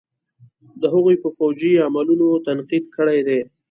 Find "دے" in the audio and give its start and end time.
3.27-3.39